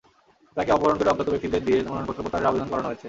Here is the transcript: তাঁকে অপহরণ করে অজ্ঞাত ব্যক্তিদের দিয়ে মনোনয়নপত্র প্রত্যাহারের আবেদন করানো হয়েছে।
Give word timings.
তাঁকে 0.55 0.71
অপহরণ 0.75 0.97
করে 0.99 1.11
অজ্ঞাত 1.11 1.27
ব্যক্তিদের 1.33 1.61
দিয়ে 1.67 1.79
মনোনয়নপত্র 1.89 2.23
প্রত্যাহারের 2.23 2.49
আবেদন 2.51 2.67
করানো 2.71 2.87
হয়েছে। 2.89 2.99